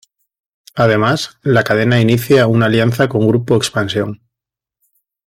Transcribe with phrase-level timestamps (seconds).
[0.73, 4.19] Además, la cadena inicia una alianza con Grupo Expansión.